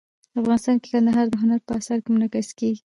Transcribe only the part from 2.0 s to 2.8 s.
کې منعکس کېږي.